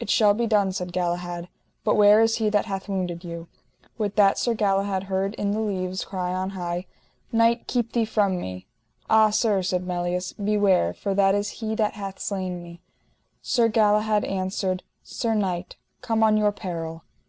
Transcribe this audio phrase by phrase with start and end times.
[0.00, 1.48] It shall be done, said Galahad,
[1.84, 3.46] but where is he that hath wounded you?
[3.98, 6.86] With that Sir Galahad heard in the leaves cry on high:
[7.30, 8.66] Knight, keep thee from me.
[9.08, 12.80] Ah sir, said Melias, beware, for that is he that hath slain me.
[13.42, 17.04] Sir Galahad answered: Sir knight, come on your peril.